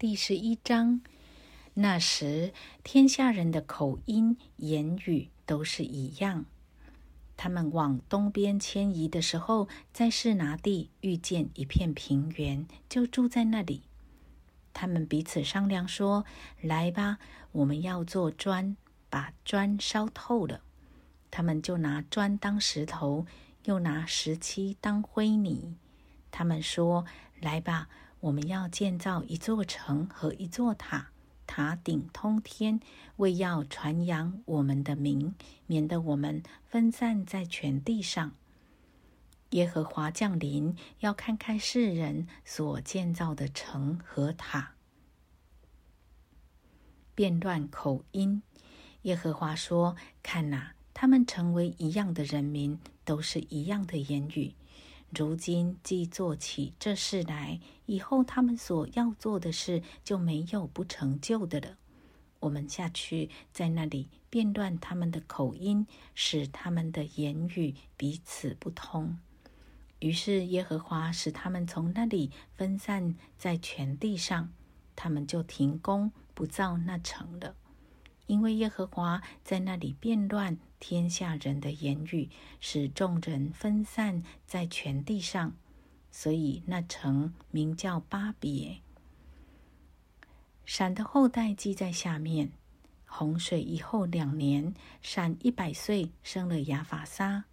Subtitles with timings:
[0.00, 1.02] 第十一章。
[1.74, 6.46] 那时，天下人的口音、言语都是一样。
[7.36, 13.82] 他们往东边迁移的时候，在士拿地遇见一片平原，就住在那里。
[14.72, 16.24] 他们彼此商量说
[16.62, 17.18] ：“来吧，
[17.52, 18.78] 我们要做砖，
[19.10, 20.62] 把砖烧透了。”
[21.30, 23.26] 他们就拿砖当石头，
[23.64, 25.76] 又拿石漆当灰泥。
[26.30, 27.04] 他们说
[27.38, 27.90] ：“来吧，
[28.20, 31.10] 我们要建造一座城和一座塔，
[31.46, 32.78] 塔顶通天，
[33.16, 35.34] 为要传扬我们的名，
[35.66, 38.32] 免得我们分散在全地上。”
[39.50, 44.74] 耶和华降临，要看看世人所建造的城和塔。
[47.16, 48.42] 变乱口音，
[49.02, 54.54] 耶和华说：“看哪，他们成为一样的人民，都是一样的言语。
[55.10, 61.76] 如今既做起这事来，以后他们所要做的事就没有不成就的了。
[62.38, 69.18] 我们下去，在那里变乱他们的口音，使他们的言语彼此不通。”
[69.98, 74.50] 于是耶和华使他们从那里分散在全地上，
[74.96, 77.54] 他们就停工不造那城了，
[78.30, 85.52] 因为耶和华在那里变乱天下人的言语，使众人分散在全地上，
[86.12, 88.82] 所以那城名叫巴别。
[90.64, 92.52] 闪的后代记在下面：
[93.04, 94.72] 洪水以后两年，
[95.02, 97.46] 闪一百岁，生了亚法沙。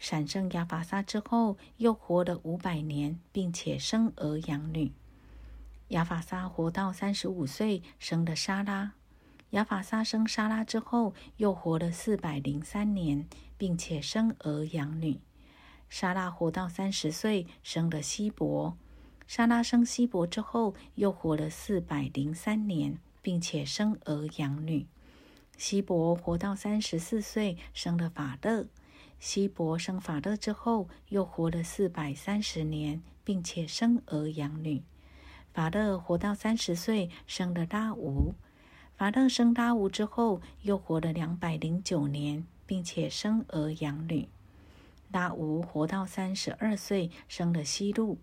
[0.00, 4.90] 闪生亚法沙之后，又活了五百年，并且生儿养女。
[5.90, 8.94] 亚法沙活到三十五岁，生了沙拉。
[9.50, 15.20] 亚法沙生沙拉之后，又活了四百零三年，并且生儿养女。
[15.88, 18.76] 沙拉活到三十岁，生了希伯。
[19.26, 24.86] 沙拉生希伯之后，又活了四百零三年，并且生儿养女。
[25.56, 28.66] 希伯活到三十四岁，生了法勒。
[29.18, 34.82] 希伯生法勒之后，又活了四百三十年，并且生儿养女。
[35.54, 38.34] 法勒活到三十岁，生了拉吾。
[38.98, 44.28] 法勒生拉吾之后，又活了两百零九年，并且生儿养女。
[45.12, 48.18] 拉吾活到三十二岁，生了西路。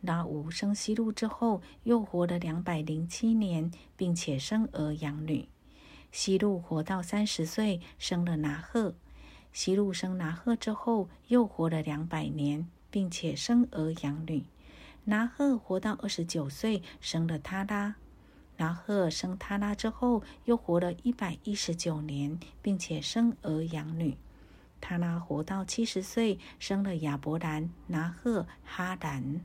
[0.00, 5.46] 拉吾生西路之后，又活了两百零七年，并且生儿养女。
[6.10, 8.94] 西路活到三十岁，生了拿赫。
[9.52, 14.46] 西路生拿赫之后，又活了两百年，并且生儿养女。
[15.04, 17.96] 拿赫活到二十九岁，生了他拉。
[18.56, 24.16] 拿赫生他拉之后，又活了一百一十九年，并且生儿养女。
[24.80, 29.40] 他拉活到七十岁，生了亚伯兰、拿赫、哈兰。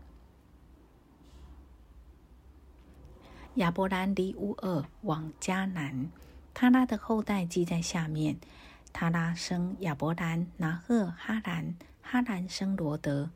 [3.55, 6.11] 亚伯兰离乌尔往迦南，
[6.53, 8.37] 他拉的后代记在下面。
[8.91, 13.31] 他拉生亚伯兰、拿赫、哈兰，哈兰生罗德。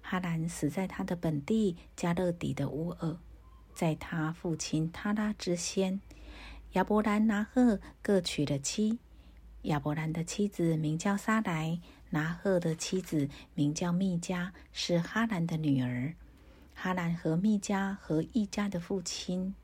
[0.00, 3.16] 哈兰死在他的本地加勒底的乌尔，
[3.78, 6.00] 在他父亲他拉之先。
[6.72, 8.98] 亚伯兰、拿赫各娶了妻。
[9.62, 11.78] 亚伯兰的妻子名叫撒莱，
[12.10, 16.12] 拿赫的妻子名叫密加，是哈兰的女儿。
[16.74, 19.54] 哈兰和密加和一家的父亲。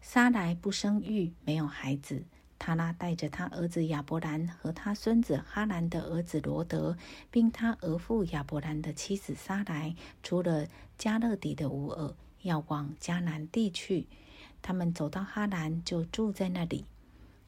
[0.00, 2.22] 撒莱不生育，没有孩子。
[2.60, 6.96] 他拉带着他儿子亚伯兰和他孙子哈兰的儿子罗德，
[7.28, 14.06] 并他儿父亚伯兰的妻子撒来，出了加勒底的乌尔，要往迦南地去。
[14.60, 16.84] 他们走到哈兰，就住在那里。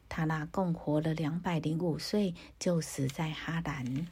[0.09, 4.07] 他那共活了两百零五岁，就死在哈兰。